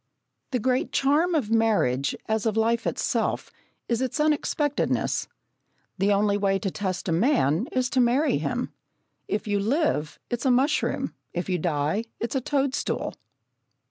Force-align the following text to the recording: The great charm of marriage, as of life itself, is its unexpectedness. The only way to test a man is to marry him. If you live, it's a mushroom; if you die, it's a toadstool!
The 0.49 0.57
great 0.57 0.91
charm 0.91 1.35
of 1.35 1.51
marriage, 1.51 2.15
as 2.25 2.47
of 2.47 2.57
life 2.57 2.87
itself, 2.87 3.51
is 3.87 4.01
its 4.01 4.19
unexpectedness. 4.19 5.27
The 5.99 6.11
only 6.11 6.37
way 6.39 6.57
to 6.57 6.71
test 6.71 7.07
a 7.07 7.11
man 7.11 7.67
is 7.71 7.87
to 7.91 7.99
marry 8.01 8.39
him. 8.39 8.73
If 9.27 9.47
you 9.47 9.59
live, 9.59 10.17
it's 10.31 10.47
a 10.47 10.49
mushroom; 10.49 11.13
if 11.33 11.49
you 11.49 11.59
die, 11.59 12.05
it's 12.19 12.33
a 12.33 12.41
toadstool! 12.41 13.13